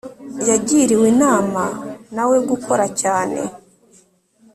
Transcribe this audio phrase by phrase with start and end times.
[0.49, 1.63] yagiriwe inama
[2.15, 3.39] na we gukora cyane